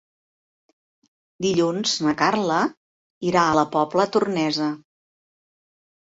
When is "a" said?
3.49-3.59